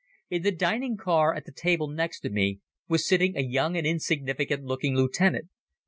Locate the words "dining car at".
0.51-1.45